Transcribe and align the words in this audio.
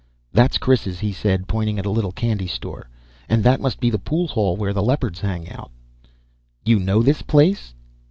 "That's 0.33 0.57
Chris's," 0.57 0.97
he 1.01 1.13
said, 1.13 1.47
pointing 1.47 1.77
at 1.77 1.85
a 1.85 1.91
little 1.91 2.11
candy 2.11 2.47
store. 2.47 2.89
"And 3.29 3.43
that 3.43 3.61
must 3.61 3.79
be 3.79 3.91
the 3.91 3.99
pool 3.99 4.27
hall 4.27 4.57
where 4.57 4.73
the 4.73 4.81
Leopards 4.81 5.19
hang 5.21 5.47
out." 5.47 5.69
"You 6.65 6.79
know 6.79 7.03
this 7.03 7.21
place?" 7.21 7.75